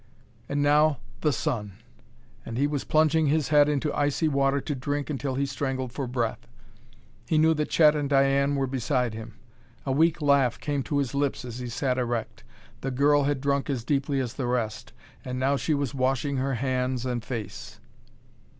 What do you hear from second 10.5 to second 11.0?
came to